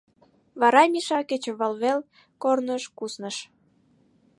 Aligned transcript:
Вара 0.59 0.83
Миша 0.91 1.19
кечывалвел 1.29 1.99
корныш 2.41 2.83
кусныш. 2.97 3.37